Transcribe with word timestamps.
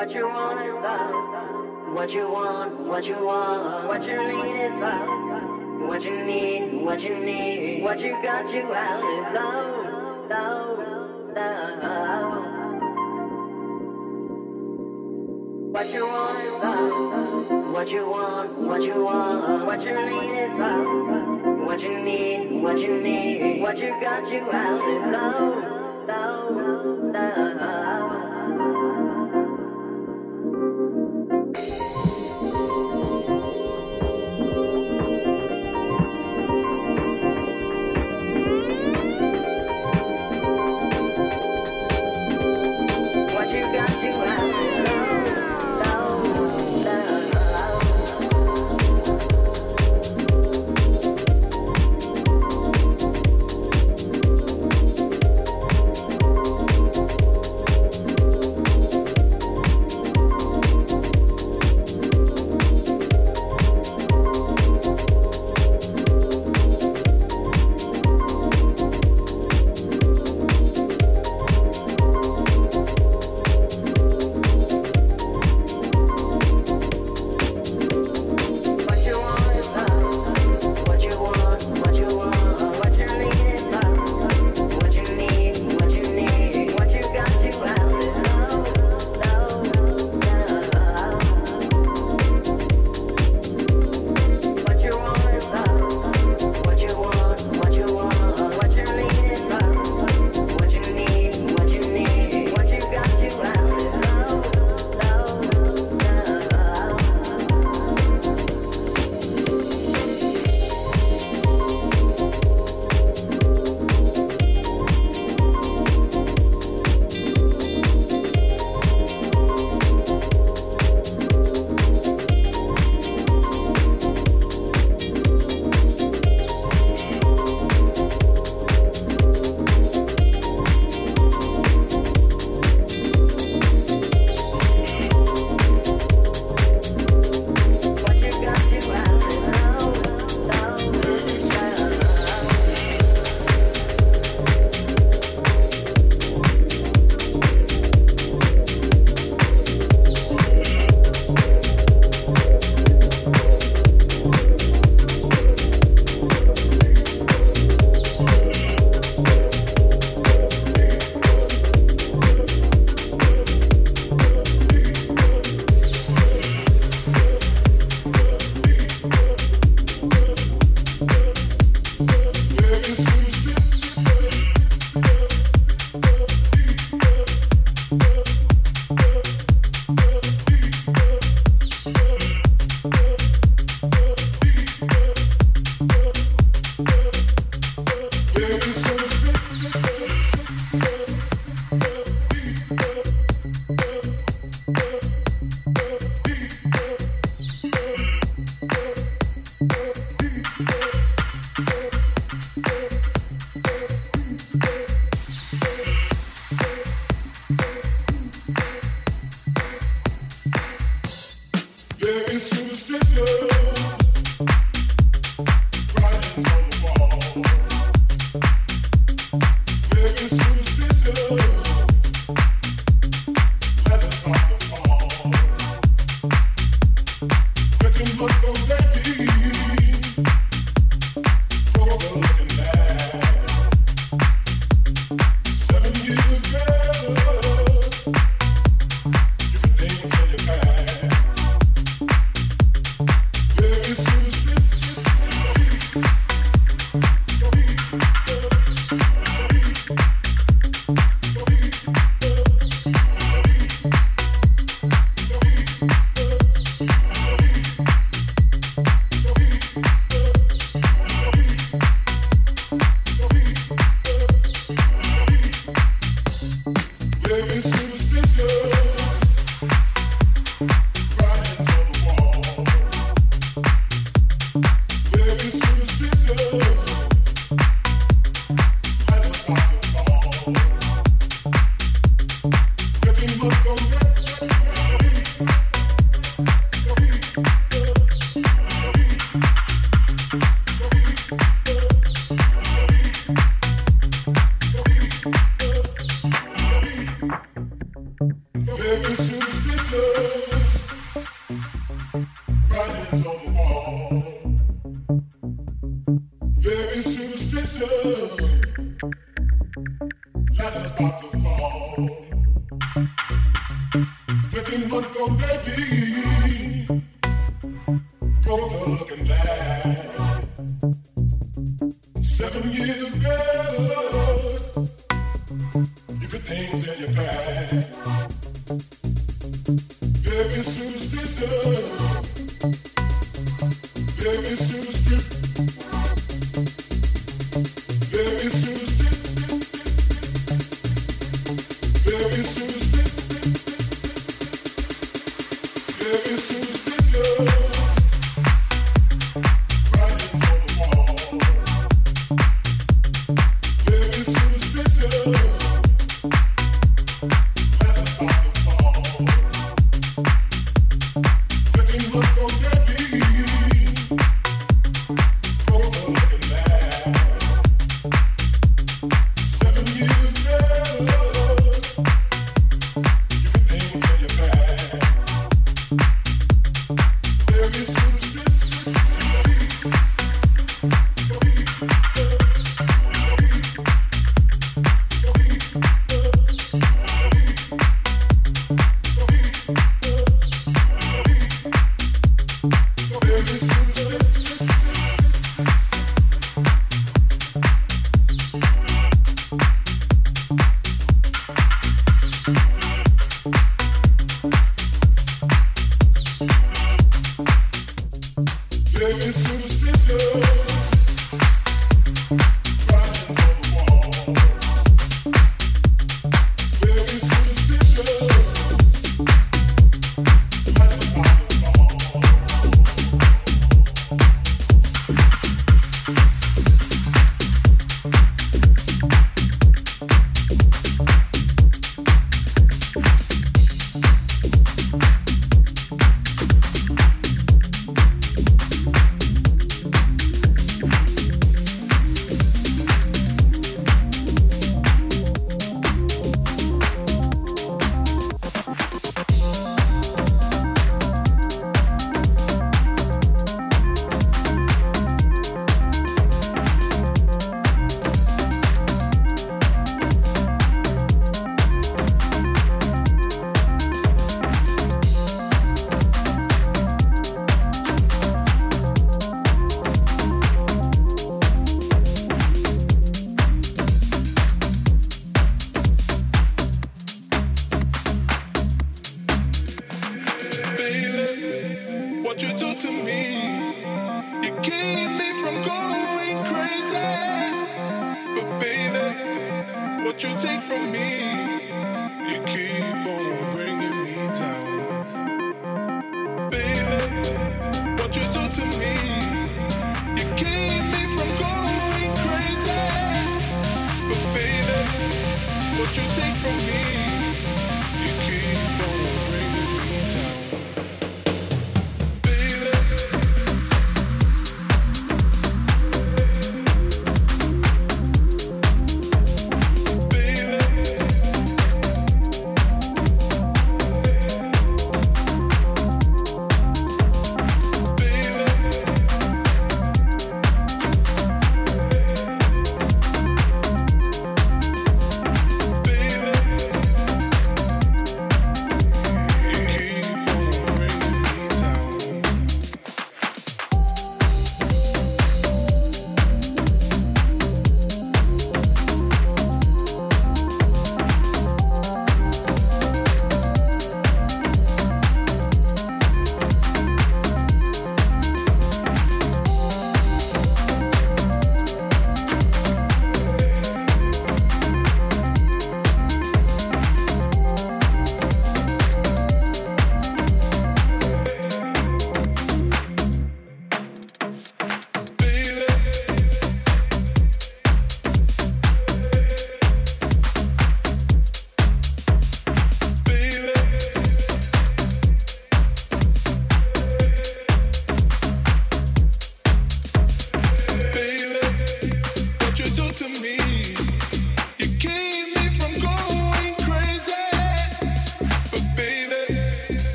What 0.00 0.14
you 0.14 0.26
want 0.26 0.66
is 0.66 0.74
love. 0.76 1.94
What 1.94 2.14
you 2.14 2.22
want, 2.22 2.80
what 2.80 3.06
you 3.06 3.22
want, 3.22 3.86
what 3.86 4.06
you 4.08 4.16
need 4.16 4.58
is 4.58 4.74
love. 4.76 5.82
What 5.86 6.02
you 6.06 6.24
need, 6.24 6.80
what 6.80 7.04
you 7.04 7.18
need, 7.18 7.82
what 7.82 8.00
you 8.00 8.12
got 8.22 8.50
you 8.50 8.72
out 8.72 8.99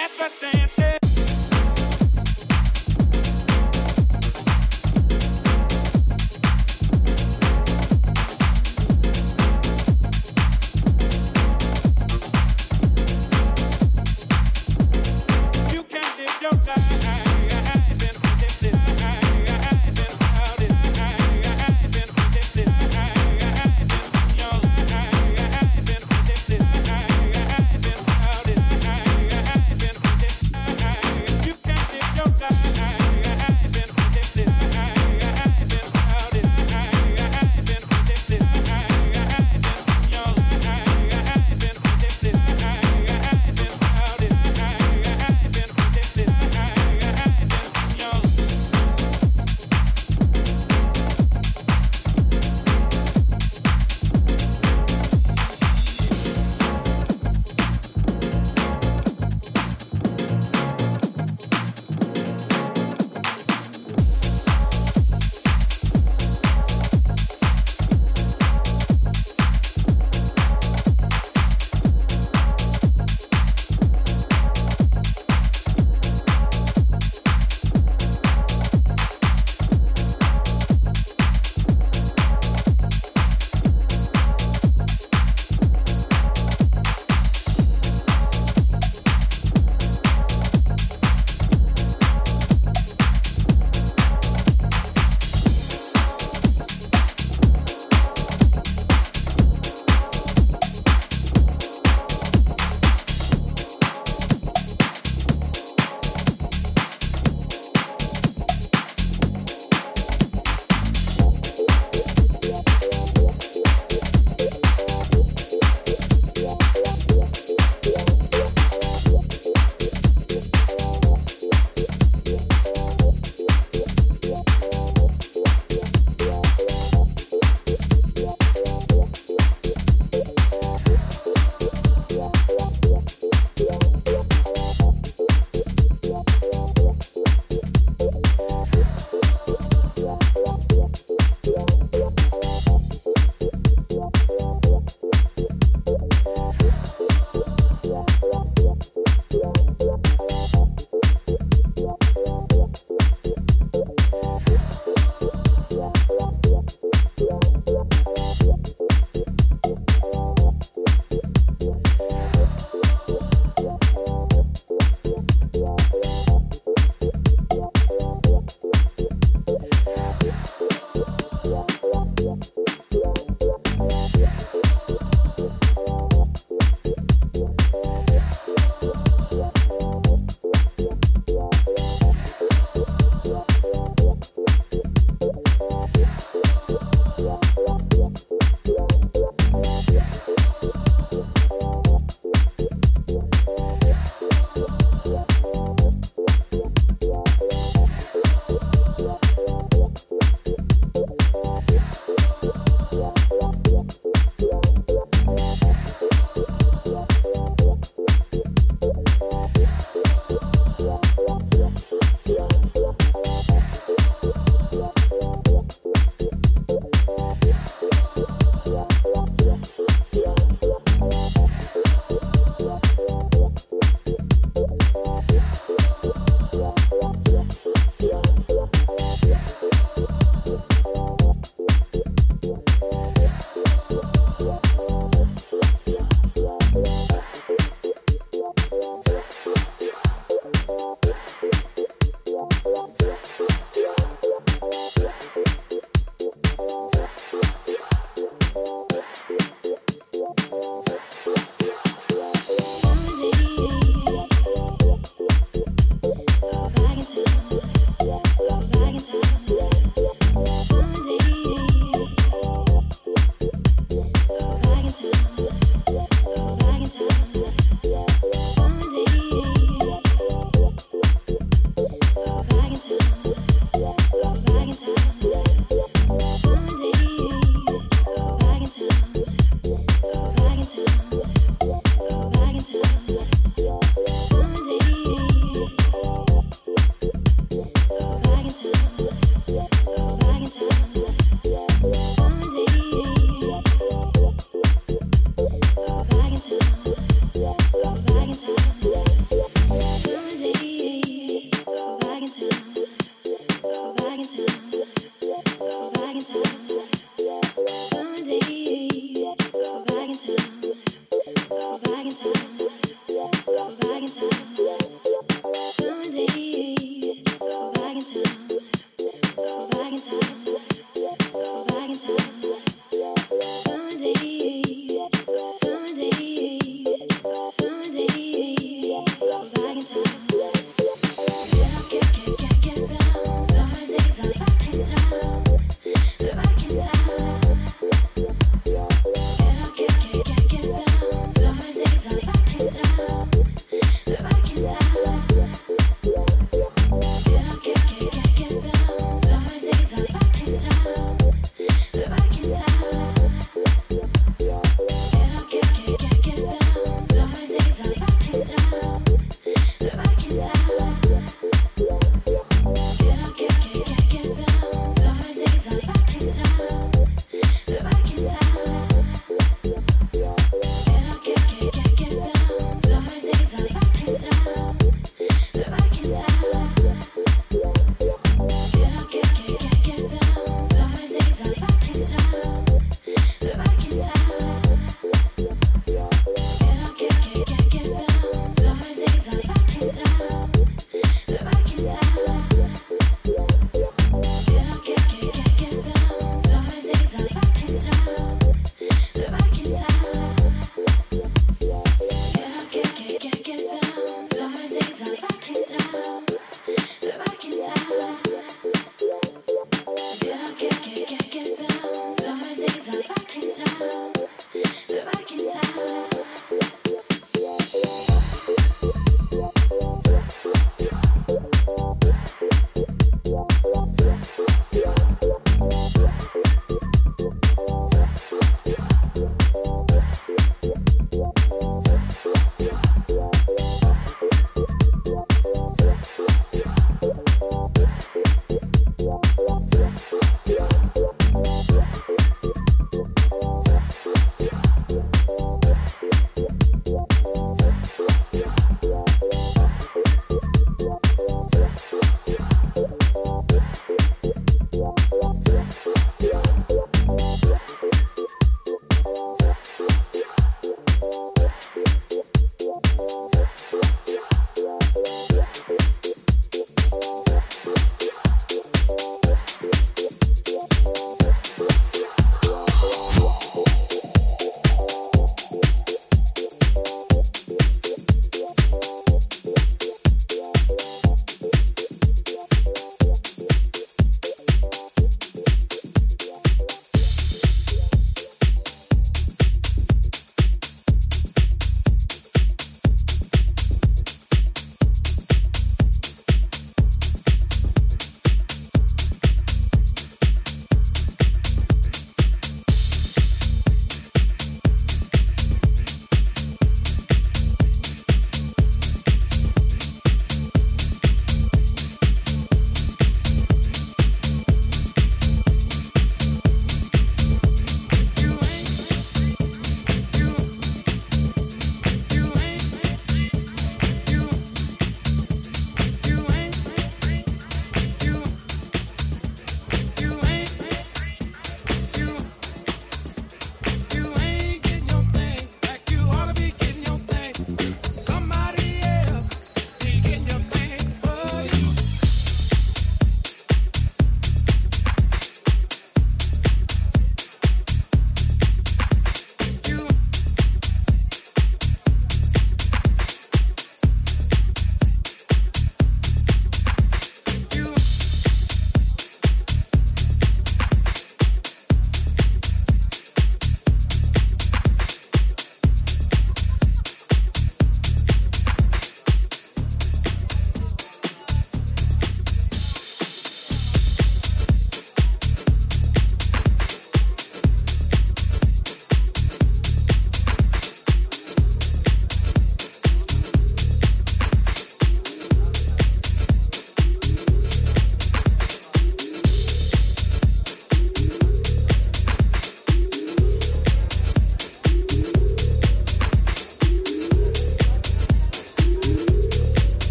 ever 0.00 0.30
dance. 0.40 0.99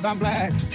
Because 0.00 0.12
I'm 0.14 0.18
black? 0.18 0.69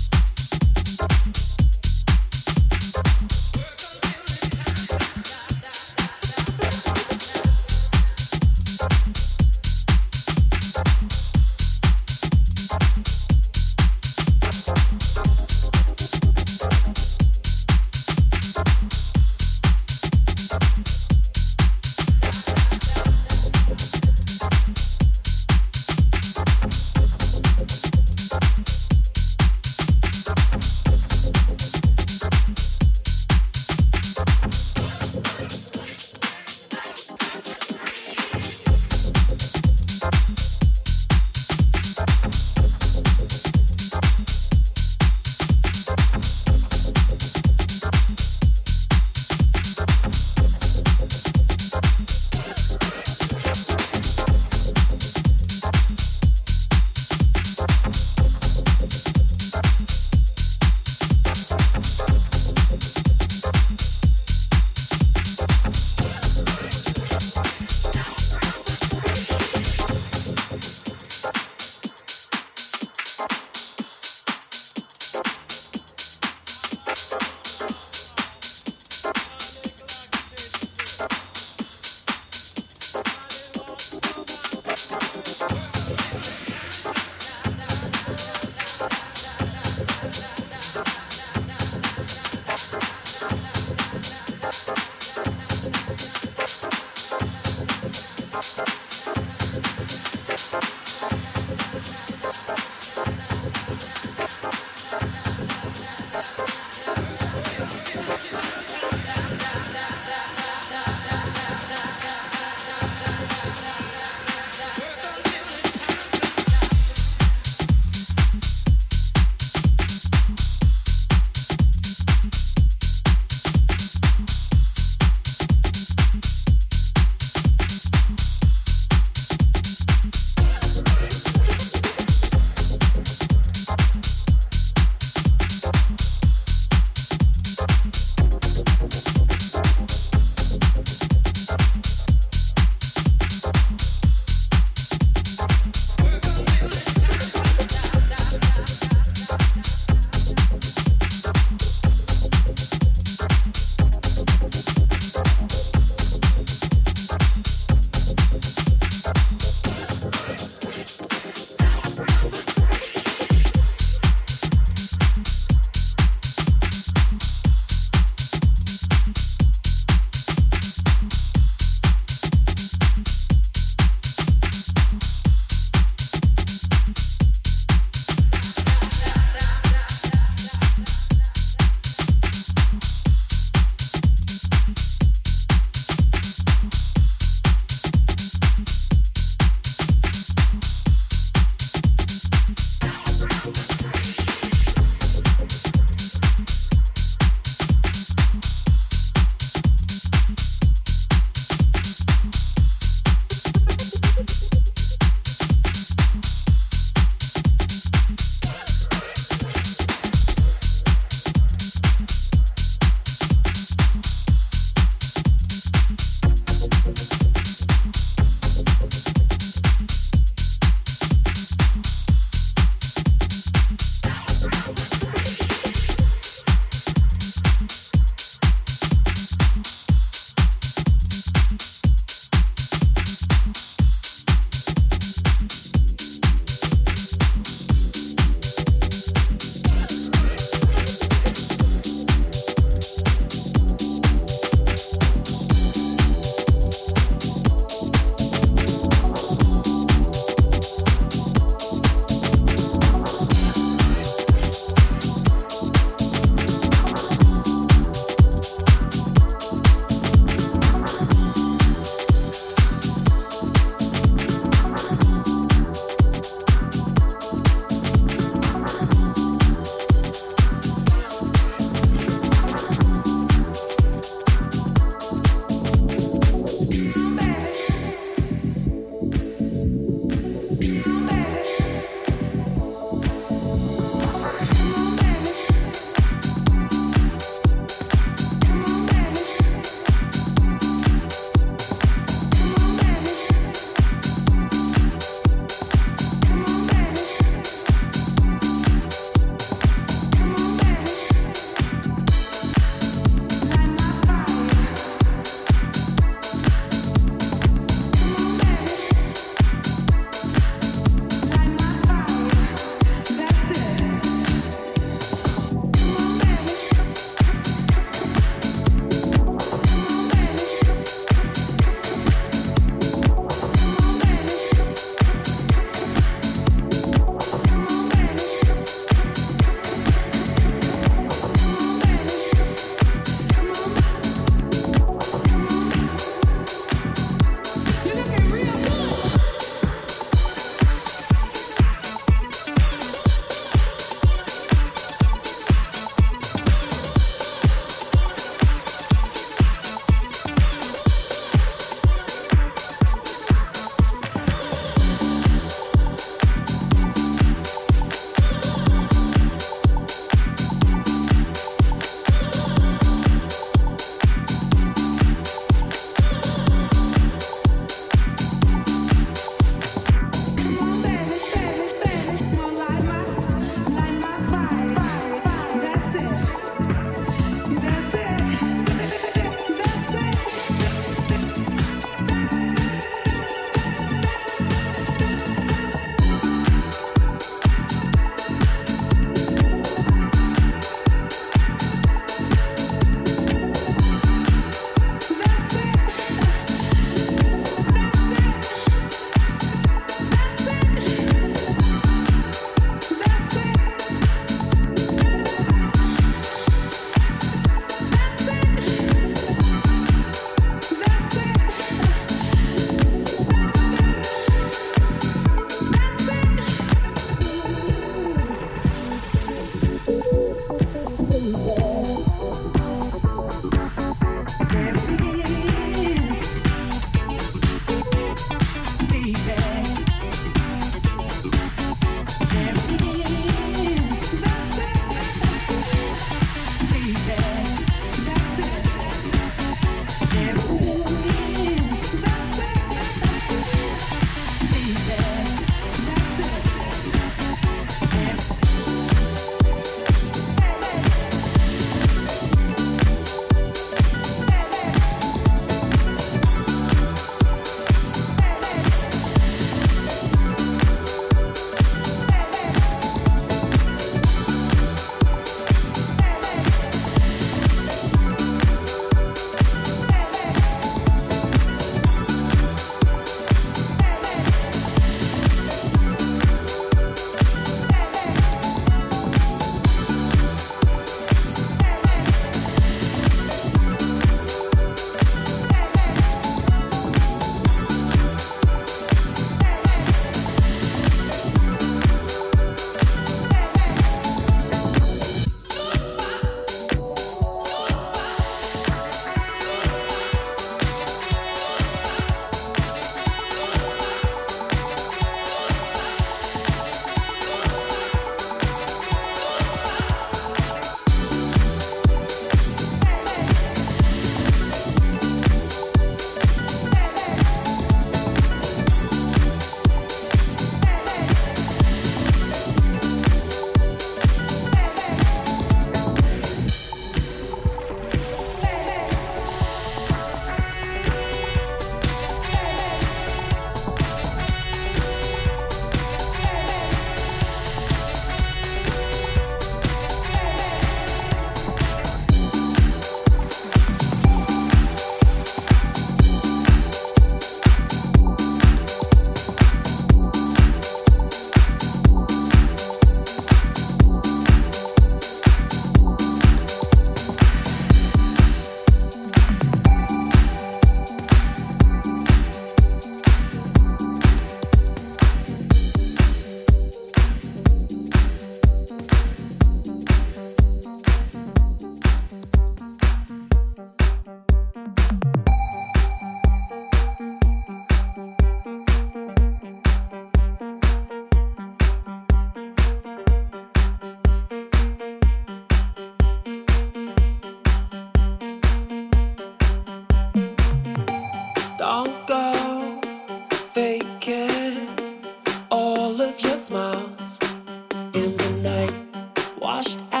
washed 599.61 599.79
out. 599.93 600.00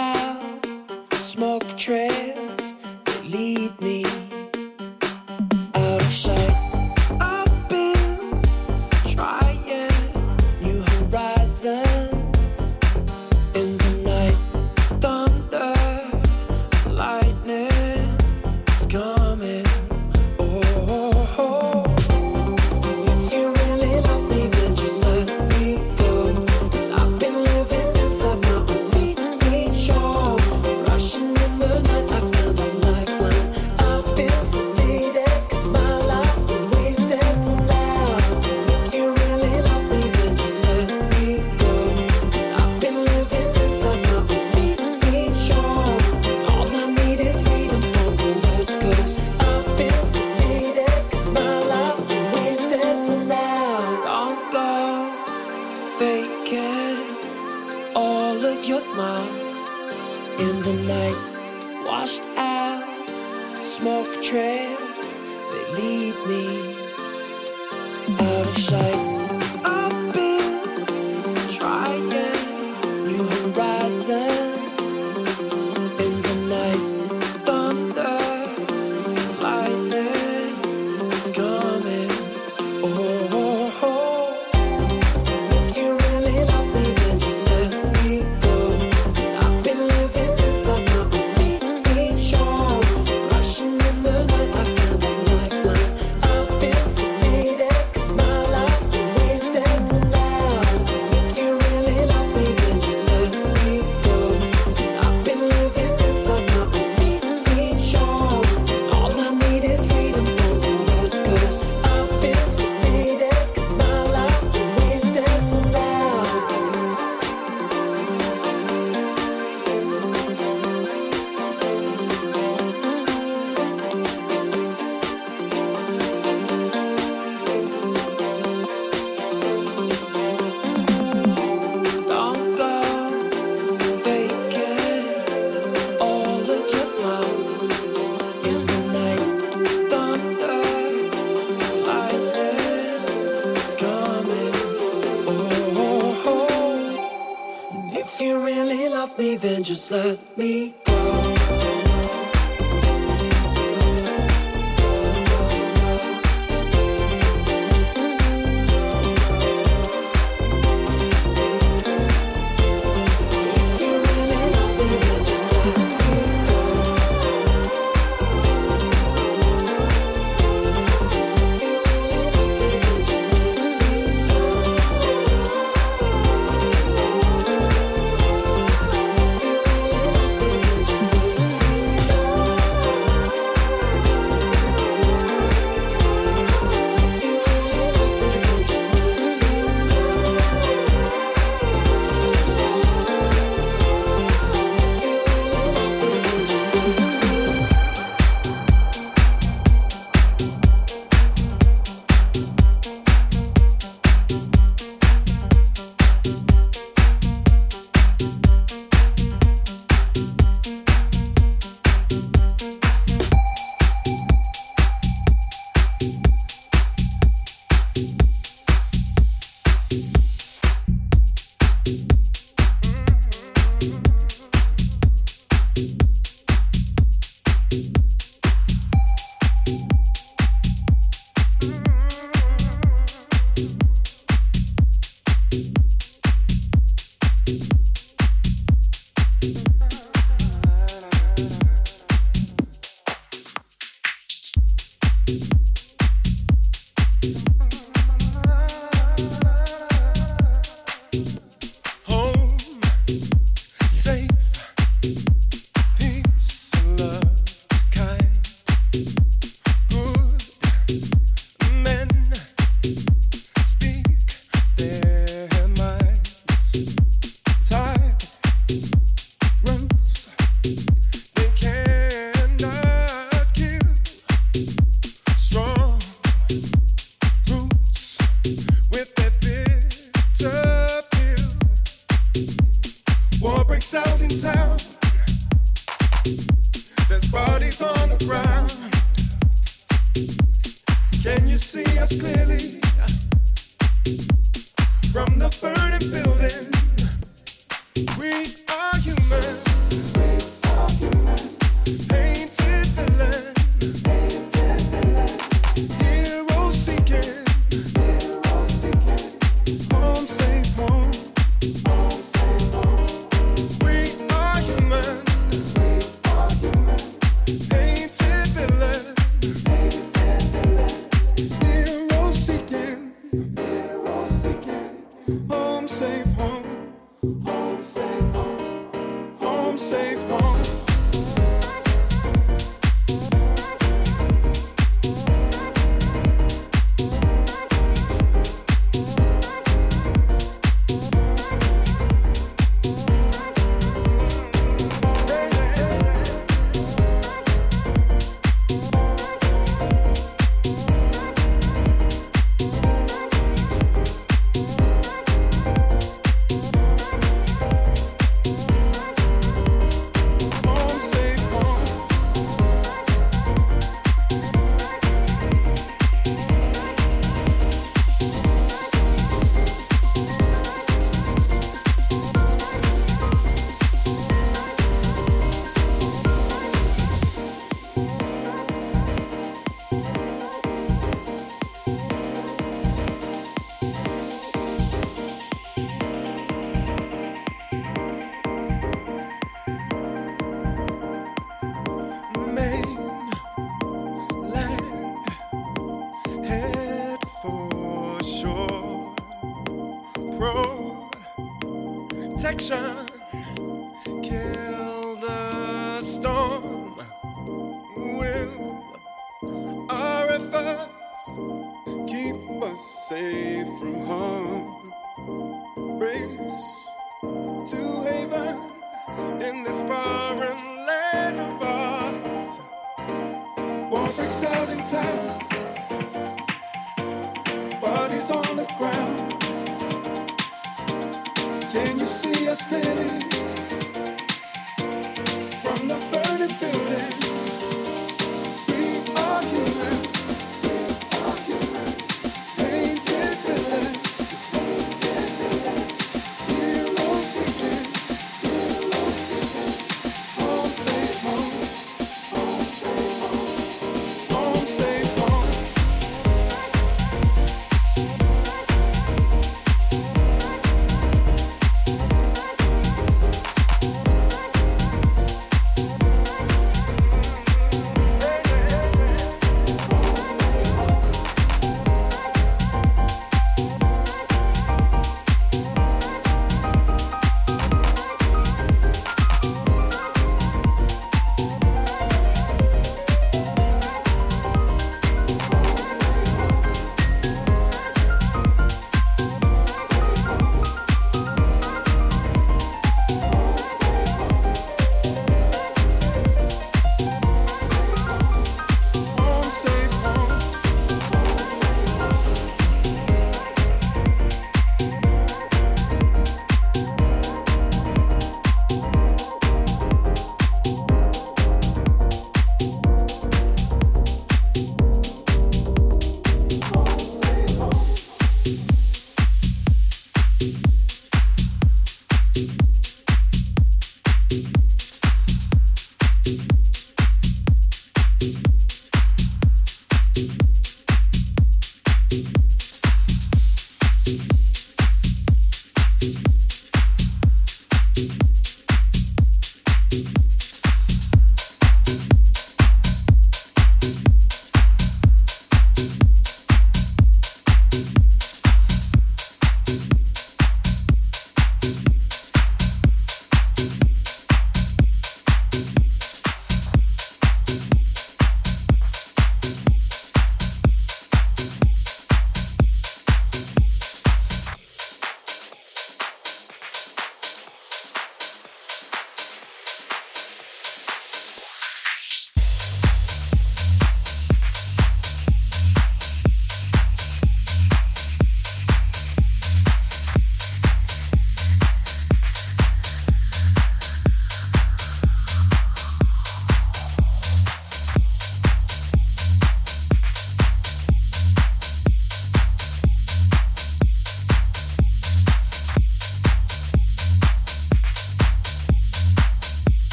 let 149.91 150.19